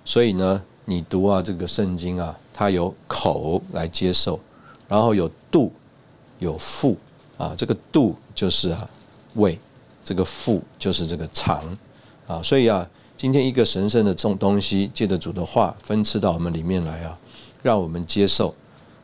[0.06, 4.40] 所以呢，你读啊这个圣经啊，它有口来接受，
[4.88, 5.70] 然后有肚，
[6.38, 6.96] 有腹
[7.36, 7.54] 啊。
[7.58, 8.88] 这个肚就是啊
[9.34, 9.58] 胃，
[10.02, 11.62] 这个腹就是这个肠
[12.26, 12.42] 啊。
[12.42, 17.18] 所以啊，今天一个神圣的这种东西，借着主的话分赐到我们里面来啊，
[17.62, 18.54] 让我们接受。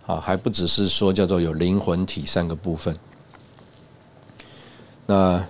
[0.05, 2.99] 啊，还不只是说叫做有灵魂体三个部分。
[5.07, 5.47] 那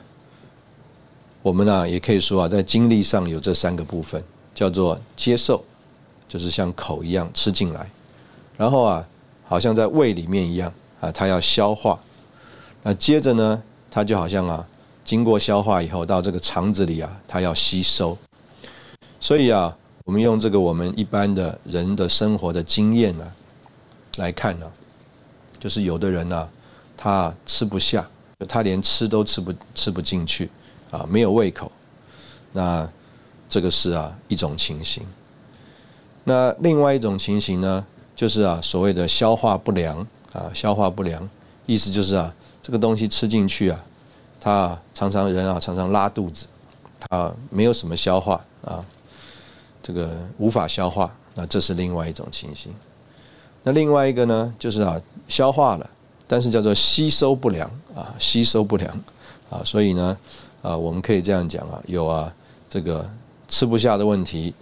[1.41, 4.23] 我们呢，也可以说啊，在经历上有这三个部分，
[4.55, 5.65] 叫做接受，
[6.29, 7.91] 就是像口一样吃进来，
[8.59, 9.09] 然后啊，
[9.47, 10.71] 好像在胃里面一样
[11.01, 11.99] 啊，它要消化。
[12.83, 14.69] 那接着呢，它就好像啊，
[15.03, 18.17] 经过消化以后到这个肠子里啊，它要吸收。
[19.23, 23.33] 所以啊，我们用这个我们一般的人的生活的经验呢。
[24.17, 24.71] 来看呢，
[25.61, 26.49] 就是有的人呢，
[26.97, 28.05] 他吃不下，
[28.49, 30.51] 他连吃都吃不吃不进去，
[30.91, 31.71] 啊，没有胃口，
[32.53, 32.87] 那
[33.49, 35.07] 这个是啊一种情形。
[36.25, 41.27] 那另外一种情形呢，就是啊所谓的消化不良啊，消化不良，
[41.65, 43.81] 意思就是啊这个东西吃进去啊，
[44.41, 46.49] 他常常人啊常常拉肚子，
[46.99, 48.85] 他没有什么消化啊，
[49.83, 52.73] 这个无法消化，那这是另外一种情形。
[53.65, 55.91] 那另外一个呢，就是啊，消化了，
[56.27, 58.93] 但是叫做吸收不良啊，吸收不良
[59.51, 60.17] 啊，所以呢，
[60.63, 62.33] 啊，我们可以这样讲啊，有啊，
[62.69, 63.09] 这个
[63.49, 64.55] 吃不下的问题，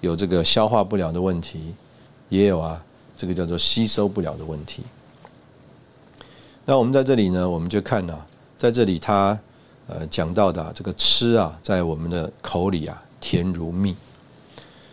[0.00, 1.74] 有这个消化不了的问题，
[2.28, 2.80] 也有啊，
[3.16, 4.82] 这个叫做吸收不了的问题。
[6.64, 8.26] 那我们在这里呢，我们就看啊，
[8.58, 9.38] 在这里他
[9.88, 13.96] 呃讲到的这个吃啊，在我们的口里啊，甜如蜜。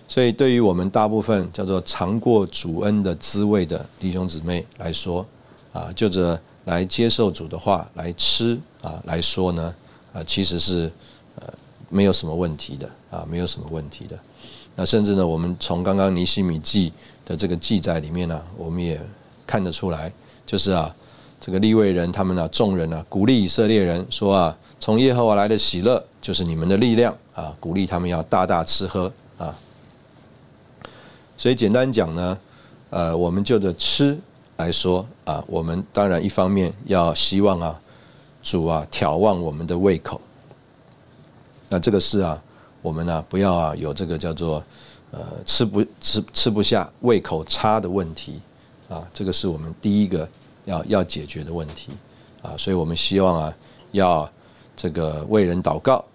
[0.08, 5.26] 所以，对于我们大部分叫做尝过主恩的滋味的弟兄姊妹来说，
[5.72, 9.74] 啊，就着来接受主的话来吃啊来说呢，
[10.14, 10.92] 啊，其实是
[11.36, 11.52] 呃
[11.90, 14.20] 没有什么问题的啊，没有什么问题的。
[14.76, 16.94] 那甚至呢，我们从刚刚尼西米记
[17.26, 19.02] 的这个记载里面呢，我们也
[19.48, 20.12] 看得出来，
[20.46, 20.94] 就是啊，
[21.42, 29.12] 这个利未人他们呢，众人呢，鼓励以色列人说啊，从耶和华来的喜乐就是你们的力量啊，鼓励他们要大大吃喝。
[31.38, 32.38] 所以简单讲呢，
[32.90, 34.18] 呃，我们就着吃
[34.58, 37.80] 来说啊，我们当然一方面要希望啊，
[38.42, 40.22] 主啊挑旺我们的胃口。
[41.70, 42.42] 那这个是啊，
[42.82, 44.64] 我们呢不要啊有这个叫做
[45.12, 48.40] 呃吃不吃吃不下胃口差的问题
[48.88, 50.30] 啊，这个是我们第一个
[50.66, 51.90] 要要解决的问题
[52.42, 53.54] 啊，所以我们希望啊
[53.92, 54.30] 要
[54.78, 56.06] 这个为人祷告。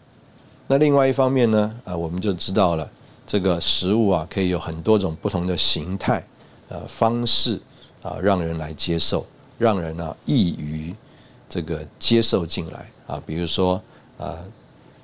[0.69, 2.89] 那另外一方面呢啊，我们就知道了。
[3.29, 6.27] 这个食物啊，可以有很多种不同的形态、
[6.71, 7.61] 呃方式
[8.03, 9.27] 啊，让人来接受，
[9.59, 10.95] 让人呢易于
[11.47, 13.23] 这个接受进来啊。
[13.27, 13.81] 比如说
[14.17, 14.39] 啊，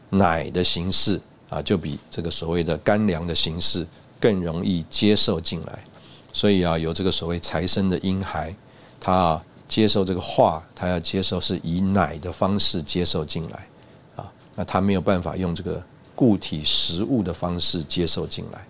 [0.08, 3.86] 奶的形式啊，就比这个所谓的干粮的形式
[4.18, 5.84] 更容易接受进来。
[6.32, 8.56] 所以啊，有这个所谓财生的婴孩，
[8.98, 13.66] 他啊接受这个话，他要接受是以奶的方式接受进来
[14.16, 15.84] 啊，那他没有办法用这个
[16.14, 18.66] 固体食物的方式接受进来。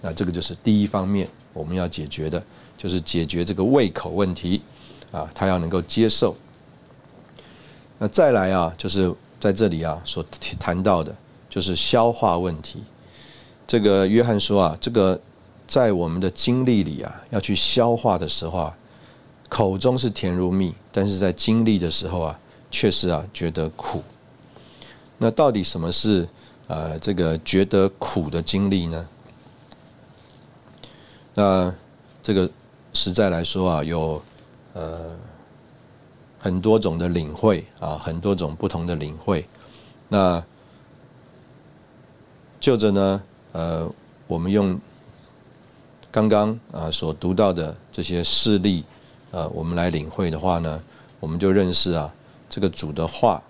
[0.00, 2.42] 那这个就是第一方面我们要解决的，
[2.76, 4.62] 就是解决这个胃口问题
[5.10, 6.36] 啊，他要能够接受。
[7.98, 10.24] 那再来啊，就是在这里啊所
[10.60, 11.14] 谈到的，
[11.50, 12.82] 就是消化问题。
[13.66, 15.20] 这个约翰说啊，这个
[15.66, 18.76] 在我们的经历里啊，要去消化的时候啊，
[19.48, 22.38] 口中是甜如蜜，但是在经历的时候啊，
[22.70, 24.00] 确实啊觉得苦。
[25.18, 26.28] 那到底什么是
[26.68, 29.08] 呃这个觉得苦的经历呢？
[31.34, 31.74] 那
[32.22, 32.48] 这个
[32.92, 34.22] 实在来说啊，有
[34.74, 35.16] 呃
[36.38, 39.46] 很多种的领会啊，很多种不同的领会。
[40.08, 40.42] 那
[42.60, 43.90] 就着呢，呃，
[44.26, 44.78] 我们用
[46.10, 48.84] 刚刚啊所读到的这些事例，
[49.30, 50.82] 呃，我们来领会的话呢，
[51.20, 52.12] 我们就认识啊，
[52.48, 53.42] 这个主的话，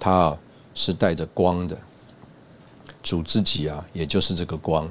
[0.00, 0.36] 它
[0.74, 1.76] 是带着光的，
[3.06, 4.90] 主自己啊，也就是这个光，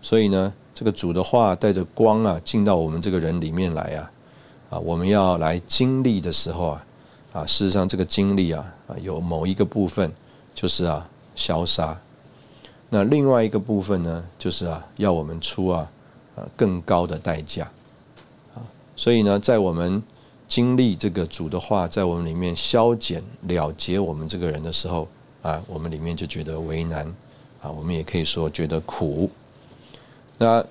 [0.00, 0.52] 所以呢。
[0.72, 4.10] 这个主的话带着光啊，进到我们这个人里面来啊，
[4.70, 6.86] 啊，我们要来经历的时候啊，
[7.34, 10.10] 啊，事实上这个经历啊，啊，有某一个部分
[10.54, 11.94] 就是啊，消杀；
[12.88, 15.86] 那另外一个部分呢，就是啊，要我们出啊，
[16.34, 17.70] 啊，更高的代价
[18.54, 18.64] 啊。
[18.96, 20.02] 所以呢，在我们
[20.48, 25.06] 经历这个主的话在我们里面消减了结我们这个人的时候
[25.42, 27.14] 啊，我们里面就觉得为难
[27.60, 29.30] 啊，我们也可以说觉得苦。
[30.38, 30.64] 那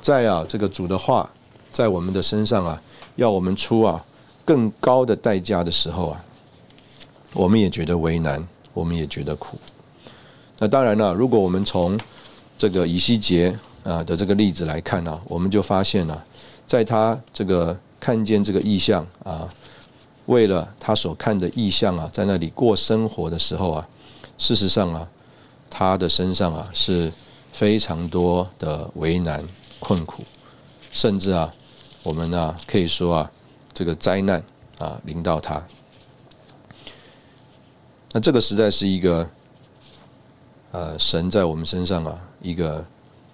[0.00, 1.28] 在啊，这个主的话
[1.70, 2.82] 在我们的身上啊，
[3.16, 4.04] 要我们出啊
[4.44, 6.24] 更高的代价的时候啊，
[7.34, 9.58] 我们也觉得为难，我们也觉得苦。
[10.58, 11.98] 那当然了，如果我们从
[12.56, 16.24] 这个以西结啊的这个例子来看呢，我们就发现了，
[16.66, 19.48] 在他这个看见这个意象啊，
[20.26, 23.88] 为了他所看的意象啊，在那里过生活的时候啊，
[24.38, 25.08] 事实上啊，
[25.72, 27.10] 他的身上啊是。
[27.54, 29.46] 非常多的为难
[29.78, 30.24] 困苦，
[30.90, 31.52] 甚至啊，
[32.02, 33.30] 我们呢可以说啊，
[33.74, 34.42] 这个灾难
[34.78, 35.62] 啊临到他。
[38.10, 39.28] 那这个实在是一个
[40.70, 42.82] 呃神在我们身上啊一个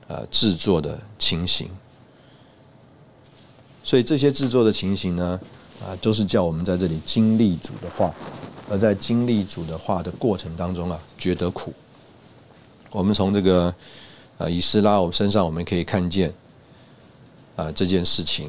[0.09, 1.71] 呃制作的情形。
[3.85, 5.41] 所以这些制作的情形呢
[5.81, 8.13] 啊，都是叫我们在这里经历主的话，
[8.69, 11.73] 而在经历主的话的过程当中啊，觉得苦。
[12.91, 13.75] 我们从这个。
[14.39, 16.33] 啊，以斯拉我身上我们可以看见
[17.57, 18.49] 啊这件事情。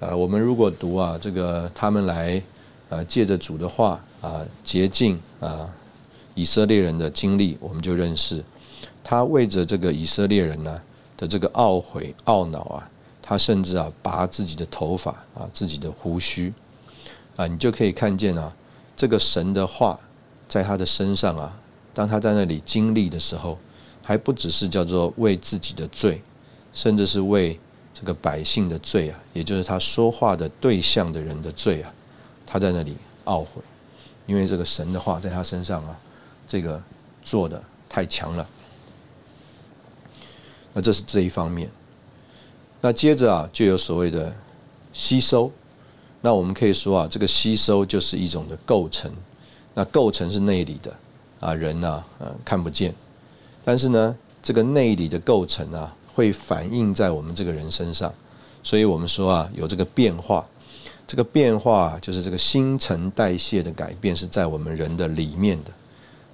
[0.00, 2.42] 啊，我们如果读啊这个他们来
[2.88, 5.68] 呃借着主的话啊洁净啊
[6.34, 8.42] 以色列人的经历，我们就认识
[9.04, 10.80] 他为着这个以色列人呢
[11.14, 12.90] 的这个懊悔懊恼啊，
[13.20, 16.50] 他甚至啊拔自己的头发啊自己的胡须
[17.36, 18.50] 啊，你就可以看见啊
[18.96, 20.00] 这个神的话
[20.48, 21.54] 在他的身上啊，
[21.94, 23.58] 当他在那里经历的时候。
[24.02, 26.20] 还不只是叫做为自己的罪，
[26.74, 27.56] 甚至是为
[27.94, 31.94] 这个百姓的罪啊，也就是他说话的对象的人的罪啊，
[32.44, 33.62] 他在那里懊悔，
[34.26, 35.96] 因为这个神的话在他身上啊，
[36.48, 36.82] 这个
[37.22, 38.44] 做的太强了。
[40.72, 41.70] 那这是这一方面。
[42.80, 44.34] 那接着啊，就有所谓的
[44.92, 45.52] 吸收。
[46.22, 49.12] 那我们可以说啊，这个吸收就是一种的构成。
[49.74, 50.92] 那构成是内里的
[51.40, 52.94] 啊，人呢，呃，看不见。
[53.64, 58.12] 但是呢，这个内里的构成啊，会反映在我们这个人身上，
[58.62, 60.46] 所以我们说啊，有这个变化，
[61.06, 65.70] 这个变化就是这个新陈代谢的改变是在我们人的里面的。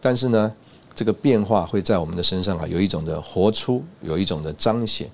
[0.01, 0.53] 但是呢，
[0.95, 5.09] 这个变化会在我们的身上啊，有一种的活出，有一种的彰显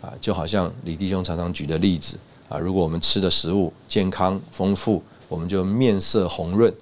[0.00, 2.16] 啊，就好像李弟兄常常举的例子
[2.48, 6.72] 啊，如果我们吃的食物健康丰富，我们就面色红润，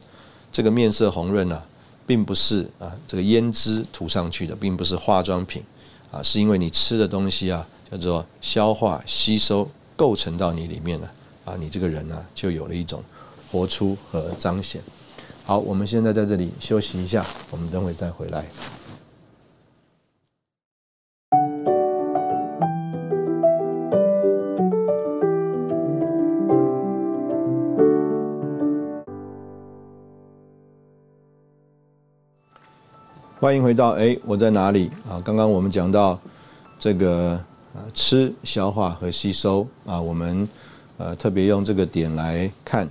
[0.50, 1.62] 这个面色红润呢。
[2.06, 5.62] 并不是啊，这个胭脂涂上去的，并不是化妆品，
[6.10, 11.12] 啊，是因为你吃的东西啊，叫做消化吸收构成到你里面了，
[11.44, 13.02] 啊，你这个人呢就有了一种
[13.50, 14.80] 活出和彰显。
[15.44, 18.44] 好，我们现在在这里休息一下，我们等会再回来。
[33.46, 35.22] 欢迎回到哎，我在哪里啊？
[35.24, 36.18] 刚刚我们讲到
[36.80, 37.40] 这个
[37.72, 40.48] 啊，吃、消化和吸收啊，我们
[40.98, 42.88] 呃特别用这个点来看，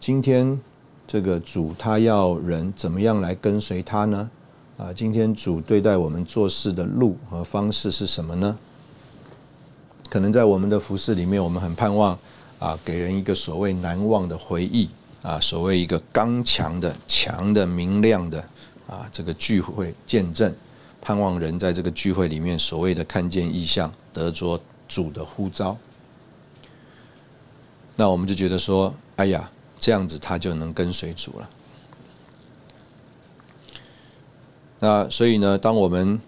[0.00, 0.58] 今天
[1.06, 4.30] 这个主他要人怎么样来跟随他呢？
[4.78, 8.56] 啊，今天主对待我们做事的路和方式是什么呢？
[10.08, 12.18] 可能在我们的服饰里面，我们很盼望
[12.58, 14.88] 啊，给人一个所谓难忘的回忆
[15.20, 18.42] 啊，所谓一个刚强的、强的、明亮的
[18.88, 20.52] 啊，这个聚会见证，
[21.02, 24.58] 盼望人在这个聚会里面所谓的看见异象，得着
[24.88, 25.76] 主的呼召。
[27.96, 31.50] 那我们就觉得说，哎呀，这样子他就能跟随主了。
[34.80, 36.18] 那所以呢，当我们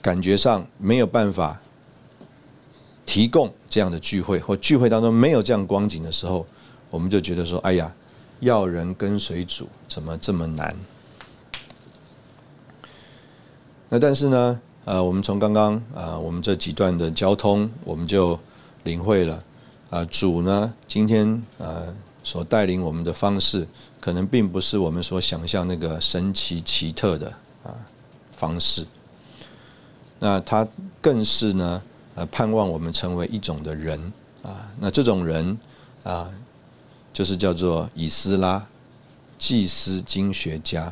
[0.00, 1.60] 感觉上没有办法
[3.04, 6.46] 提供这样的聚会，或聚会当中没有这样光景的时候，
[6.88, 7.92] 我们就觉得说：“哎呀，
[8.40, 10.74] 要人跟随主怎么这么难？”
[13.94, 18.40] 那但是呢，呃，我们从刚刚啊，我们这几段的交通，我们就
[18.84, 19.44] 领会了
[19.90, 23.68] 啊，主呢今天呃所带领我们的方式，
[24.00, 27.30] 可能并不是我们所想象那个神奇奇特的。
[27.64, 27.76] 啊，
[28.32, 28.86] 方式，
[30.18, 30.66] 那他
[31.02, 31.82] 更是呢，
[32.14, 34.00] 呃，盼望我们成为一种的人
[34.42, 35.58] 啊，那这种人
[36.02, 36.30] 啊，
[37.12, 38.66] 就是叫做以斯拉，
[39.38, 40.90] 祭司经学家。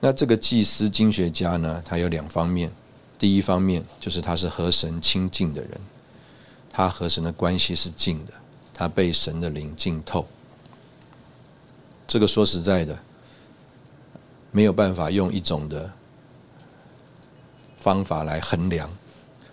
[0.00, 2.72] 那这个祭司经学家呢，他有两方面，
[3.18, 5.70] 第一方面就是他是和神亲近的人，
[6.72, 8.32] 他和神的关系是近的，
[8.74, 10.26] 他被神的灵浸透。
[12.08, 12.98] 这个说实在的。
[14.52, 15.88] 没有办法用一种的
[17.78, 18.90] 方法来衡量，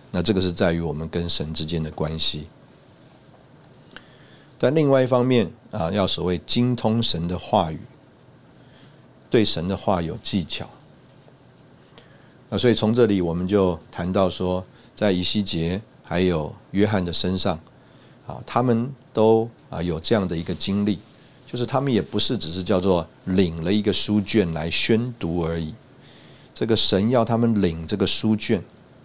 [0.09, 2.47] 那这个是在于我们跟神之间的关系。
[4.57, 7.79] 但另外一方面啊，要所谓精通神的话语，
[9.29, 10.67] 对神的话有技巧。
[12.49, 14.63] 啊，所以从这里我们就谈到说，
[14.95, 17.59] 在以西结还有约翰的身上，
[18.25, 20.99] 啊，他们都啊有这样的一个经历。
[21.49, 25.73] 就是他们也不是只是叫做领了一个书卷来宣读而已，
[26.53, 28.61] 这个神要他们领这个书卷，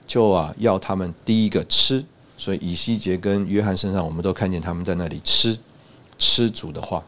[0.09, 2.05] 就啊要他们第一个吃，
[2.37, 5.57] 所以以西结跟约翰身上，我们都看见他们在那里吃，
[6.19, 7.05] 吃主的话，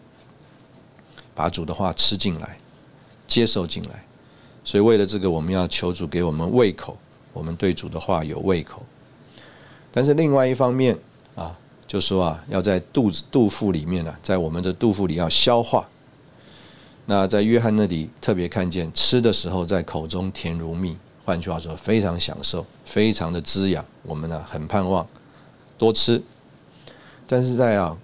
[1.35, 2.57] 把主的话吃进来，
[3.27, 4.05] 接受进来，
[4.65, 6.97] 所以为了这个，我们要求主给我们胃口，
[7.33, 8.83] 我们对主的话有胃口，
[9.91, 10.99] 但是另外一方面
[11.35, 11.57] 啊。
[11.87, 15.87] 就说啊，要在肚子肚腹里面呢，在我们的肚腹里要消化。
[17.05, 23.85] 那在约翰那里特别看见，吃的时候在口中甜如蜜，换句话说，非常享受，非常的滋养。
[24.03, 25.07] 我们呢很盼望
[25.77, 26.21] 多吃，
[27.29, 27.97] 但是在啊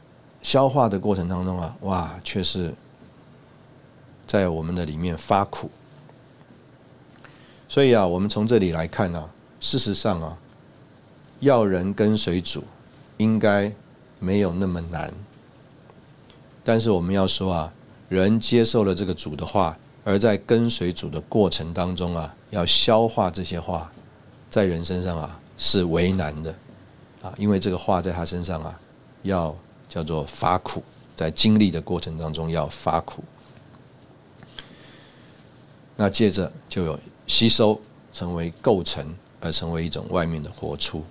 [0.42, 2.72] 消化的过程当中啊，哇，却是
[4.30, 5.68] 在我们的里面发苦。
[7.68, 10.38] 所以啊，我们从这里来看呢，事实上啊，
[11.40, 12.62] 要人跟随主。
[13.16, 13.70] 应该
[14.18, 15.12] 没有那么难，
[16.64, 17.70] 但是我们要说啊，
[18.08, 23.92] 人接受了这个主的话，而在跟随主的过程当中啊，要消化这些话，
[24.48, 26.54] 在人身上啊是为难的
[27.20, 28.80] 啊，因为这个话在他身上啊，
[29.22, 29.54] 要
[29.86, 30.82] 叫做发苦，
[31.14, 33.22] 在经历的过程当中要发苦，
[36.00, 37.78] 那接着就有吸收，
[38.10, 41.04] 成为构成，而成为一种外面的活出。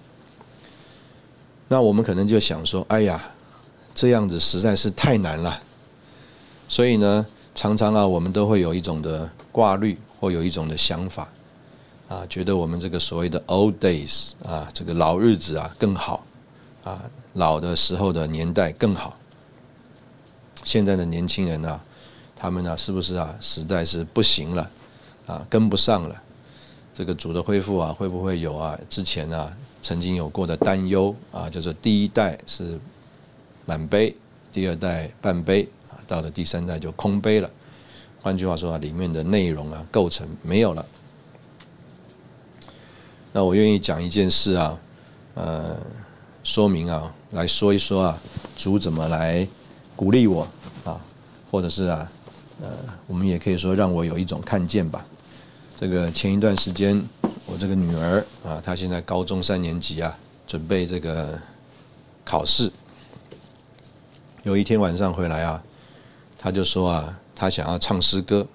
[1.68, 3.24] 那我们可能就想说：“哎呀，
[3.94, 5.62] 这样子实在是太难了。”
[6.68, 7.24] 所以呢，
[7.54, 11.30] 常常啊，我们都会有一种的挂虑，或有一种的想法，
[12.08, 16.26] 啊，觉得我们这个所谓的 old days 啊，这个老日子啊更好，
[16.84, 17.00] 啊，
[17.34, 19.16] 老的时候的年代更好。
[20.64, 21.80] 现在的年轻人啊，
[22.36, 24.68] 他们呢，是不是啊，实在是不行了，
[25.30, 26.22] 啊，跟不上了。
[26.94, 28.78] 这个主的恢复啊，会不会有啊？
[28.90, 29.56] 之前啊？
[29.82, 32.78] 曾经有过的担忧啊，就是第一代是
[33.66, 34.14] 满杯，
[34.52, 37.50] 第二代半杯啊，到了第三代就空杯了。
[38.22, 40.86] 换句话说啊，里面的内容啊，构成没有了。
[43.32, 44.78] 那我愿意讲一件事啊，
[45.36, 45.78] 呃，
[46.44, 48.18] 说明啊，来说一说啊，
[48.58, 49.48] 主怎么来
[49.96, 50.46] 鼓励我
[50.84, 51.00] 啊，
[51.50, 52.12] 或者是啊，
[52.62, 52.68] 呃，
[53.08, 55.06] 我们也可以说让我有一种看见吧。
[55.80, 57.02] 这个前一段时间。
[57.46, 60.16] 我这个女儿啊，她现在高中三年级啊，
[60.46, 61.40] 准备这个
[62.26, 62.70] 考试。
[64.44, 65.64] 有一天晚上回来啊，
[66.38, 68.46] 她就说啊，她想要唱诗歌。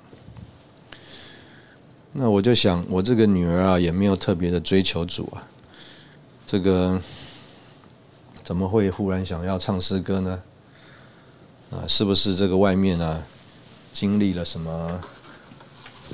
[2.13, 5.43] 那我就想，我这个女儿啊，也没有特别的追求主啊，
[6.47, 7.01] 这个
[8.45, 10.43] 怎么会忽然想要唱诗歌呢？
[11.73, 13.21] 啊，是不是这个外面啊，
[13.93, 15.01] 经历了什么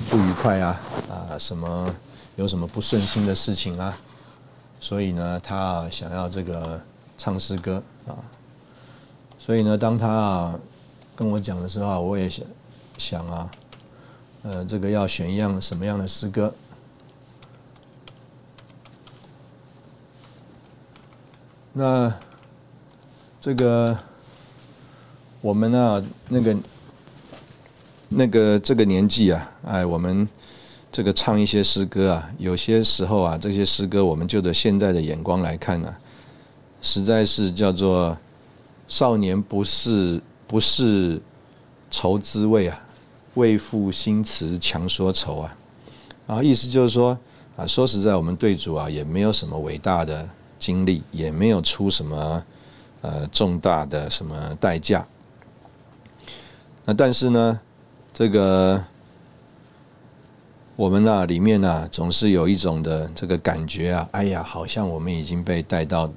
[0.09, 0.79] 不愉快啊？
[1.09, 1.93] 啊，什么？
[2.37, 3.95] 有什么不顺心的事情啊？
[4.79, 6.81] 所以呢，他想要这个
[7.17, 8.15] 唱诗歌啊。
[9.37, 10.59] 所以呢，当他啊
[11.15, 12.45] 跟我讲的时候，我也想
[12.97, 13.51] 想啊，
[14.43, 16.53] 呃，这个要选一样什么样的诗歌？
[21.73, 22.13] 那
[23.39, 23.97] 这个
[25.41, 26.55] 我们呢，那个
[28.13, 30.27] 那个这个年纪啊，哎，我们
[30.91, 35.95] 这个唱一些诗歌啊，有些时候啊，这些诗歌我们就着现在的眼光来看呢，
[36.81, 38.17] 实在是叫做
[38.87, 41.21] 少年不是不是
[41.89, 42.79] 愁滋味啊，
[43.35, 45.57] 为赋新词强说愁啊，
[46.27, 47.17] 啊，意思就是说
[47.55, 50.27] 啊，说实在，我们对主啊也没有什么伟大的。
[50.61, 52.43] 经历也没有出什么
[53.01, 55.03] 呃重大的什么代价，
[56.85, 57.59] 那但是呢，
[58.13, 58.83] 这个
[60.75, 66.11] 我们那里面呢，总是有一种的这个感觉啊，哎呀，好像我们已经被带到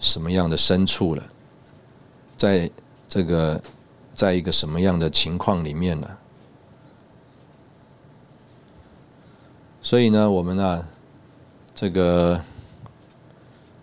[0.00, 1.22] 什么样的深处了，
[2.36, 2.70] 在
[3.08, 3.62] 这个
[4.14, 6.08] 在一个什么样的情况里面呢？
[9.82, 10.86] 所以呢，我们呢。
[11.72, 12.44] 这个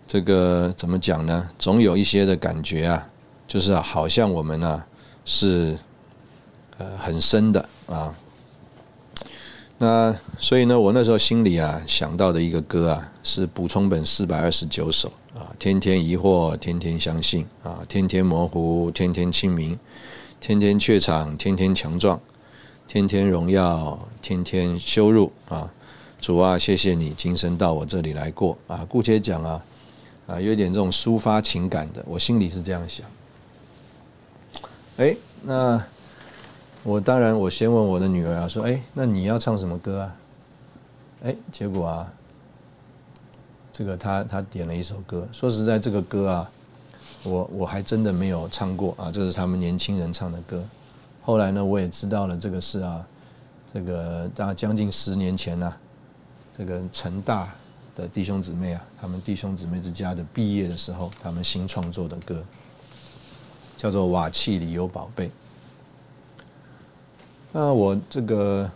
[0.06, 1.50] 这个怎么讲呢？
[1.58, 3.10] 总有一些的感觉啊，
[3.48, 4.84] 就是好像我们呢
[5.24, 5.76] 是
[6.78, 8.14] 呃很深的啊。
[9.80, 19.78] 那所以呢，我那时候心里啊想到的一个歌啊，是补充本四百二十九首啊，天天疑惑，天天相信啊，天天模糊，天天清明，
[20.40, 22.20] 天天怯场，天天强壮，
[22.88, 25.70] 天天荣耀，天天羞辱啊。
[26.20, 28.84] 主啊，谢谢你今生到我这里来过啊！
[28.88, 29.62] 姑且讲啊，
[30.26, 33.06] 啊，有点这种抒发情感的，我心里是这样想。
[34.96, 35.80] 哎，那
[36.84, 40.16] 我当然我先问我的女儿啊，说，哎，那你要唱什么歌啊？
[41.24, 42.12] 哎，结果啊，
[43.72, 45.26] 这个她她点了一首歌。
[45.32, 46.50] 说实在，这个歌啊，
[47.24, 50.64] 我我还真的没有唱过啊，这是他们年轻人唱的歌。
[51.22, 53.04] 后来呢，我也知道了这个事啊，
[53.74, 55.74] 这个大将近十年前呢。
[56.56, 57.52] 这个成大
[57.94, 62.42] 的弟兄姊妹啊，他们弟兄姊妹之家的毕业的时候，他们新创作的歌
[63.76, 65.26] 叫做《瓦器里有宝贝》。
[67.52, 68.70] 那我这个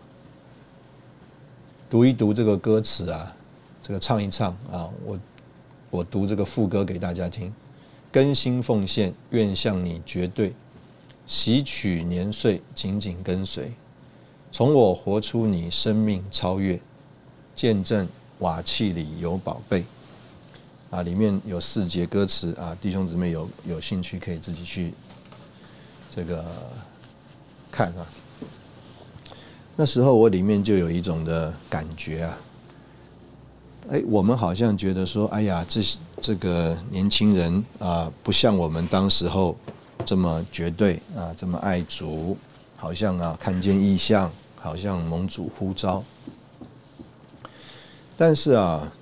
[1.90, 3.34] 读一读这个歌词啊，
[3.82, 5.18] 这个唱一唱啊，我
[5.90, 7.52] 我读这个副歌给大家听：
[8.10, 10.54] 更新奉献，愿向你绝对
[11.26, 13.70] 吸取年岁，紧紧跟随，
[14.50, 16.80] 从我活出你生命超越。
[17.54, 18.08] 见证
[18.38, 19.84] 瓦器里有宝贝
[20.88, 21.02] 啊！
[21.02, 24.94] 里面有四节歌词啊，弟兄姊妹有有兴趣可以自己去
[26.10, 26.42] 这个
[27.70, 28.06] 看啊。
[29.74, 32.38] 那时候我里面就有一种的感觉啊，
[33.90, 35.80] 哎，我们好像觉得说，哎呀，这
[36.20, 39.56] 这个年轻人啊，不像我们当时候
[40.04, 42.36] 这么绝对啊，这么爱主，
[42.76, 46.04] 好像啊看见异象，好像蒙主呼召。
[48.14, 48.92] 但是啊，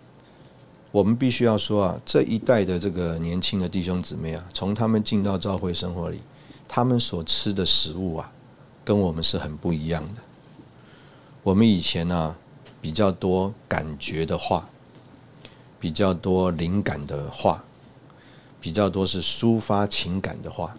[0.93, 6.21] 我们必须要说啊，这一代的这个年轻的弟兄姊妹啊，从他们进到教会生活里，
[6.69, 8.33] 他们所吃的食物啊，
[8.85, 10.23] 跟我们是很不一样的。
[11.43, 12.37] 我们以前呢，
[12.81, 14.69] 比较多感觉的话，
[15.79, 17.65] 比较多灵感的话，
[18.61, 20.77] 比较多是抒发情感的话。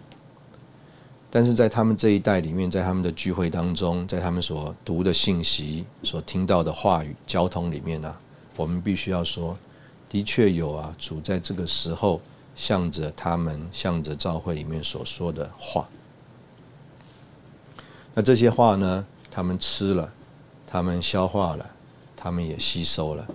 [1.30, 8.14] 但是在他们这一代里面，在他们的聚会当中，在他们所读的信息、所听到的话语、交通里面呢？
[8.54, 9.56] 我们必须要说，
[10.08, 12.20] 的确有啊，主在这个时候
[12.54, 15.88] 向着他们，向着教会里面所说的话。
[18.14, 20.12] 那这些话呢，他们吃了，
[20.72, 21.70] 他们消化了，
[22.16, 23.26] 他们也吸收了。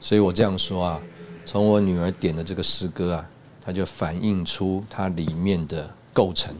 [0.00, 1.02] 所以我这样说啊，
[1.44, 3.28] 从我女儿点的这个诗歌啊，
[3.60, 6.54] 它就反映出它里面的构成。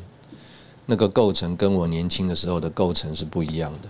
[0.84, 3.88] 那个构成跟我年轻的时候的构成是不一样的。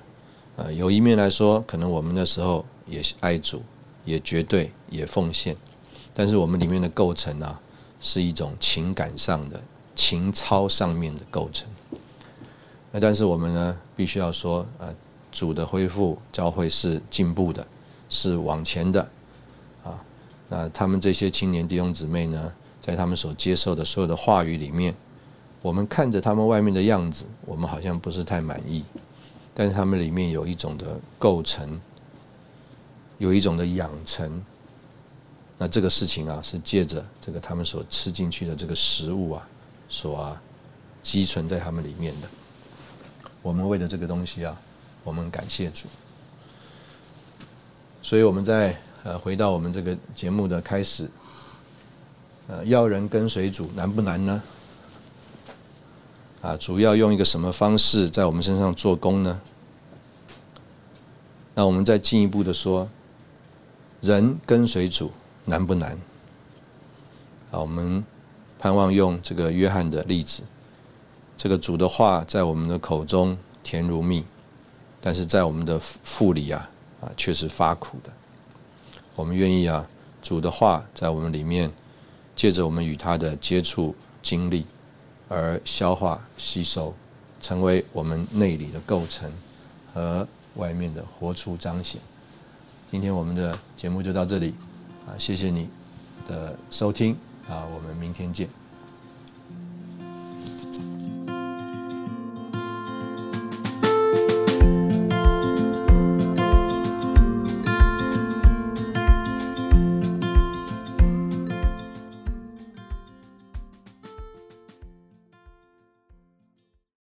[0.62, 3.60] 呃，有一面来说，可能我们那时候也爱主。
[4.06, 5.56] 也绝对也奉献，
[6.12, 7.58] 但是我们里面的构成啊，
[8.02, 9.58] 是一种情感上的
[9.94, 11.66] 情操上面的构成。
[12.92, 14.94] 那但是我们呢，必须要说，呃，
[15.35, 17.66] 主的恢复教会是进步的，
[18.09, 19.07] 是往前的，
[19.82, 20.01] 啊，
[20.49, 24.95] 那他们这些青年弟兄姊妹呢，在他们所接受的所有的话语里面，
[25.61, 28.85] 我们看着他们外面的样子，我们好像不是太满意，
[29.53, 31.78] 但是他们里面有一种的构成。
[33.18, 34.45] 有一种的养成，
[35.57, 39.49] 那这个事情啊，是借着这个他们所吃进去的这个食物啊，
[39.89, 40.37] 所
[41.01, 42.28] 积存在他们里面的。
[43.41, 44.61] 我们为了这个东西啊，
[45.05, 45.86] 我们感谢主。
[48.02, 51.09] 所以我们在呃回到我们这个节目的开始，
[52.48, 54.42] 呃，要人跟随主难不难呢？
[56.42, 59.40] 啊，主要用一个什么方式在我们身上做工呢？
[61.55, 62.88] 那我们再进一步的说。
[64.00, 65.11] 人跟随主
[65.46, 65.92] 难不难？
[67.50, 68.05] 啊，我们
[68.59, 70.42] 盼望用这个约翰的例子，
[71.38, 74.22] 这个主的话在我们的口中甜如蜜，
[75.07, 76.70] 但是在我们的腹里啊
[77.02, 78.11] 啊却是发苦的。
[79.14, 79.86] 我们愿意啊，
[80.22, 81.70] 主的话在我们里面，
[82.34, 84.64] 借着我们与他的接触经历
[85.28, 86.94] 而消化吸收，
[87.38, 89.30] 成为我们内里的构成
[89.92, 92.00] 和外面的活出彰显。
[92.90, 94.55] 今天我们的节目就到这里，
[95.07, 95.68] 啊，谢谢你
[96.26, 97.14] 的收听，
[97.46, 98.63] 啊，我们明天见。